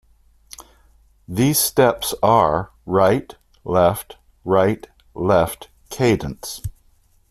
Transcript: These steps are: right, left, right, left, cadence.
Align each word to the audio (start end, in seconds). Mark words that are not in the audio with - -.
These 1.27 1.59
steps 1.59 2.15
are: 2.23 2.71
right, 2.87 3.35
left, 3.63 4.17
right, 4.43 4.87
left, 5.13 5.69
cadence. 5.91 6.61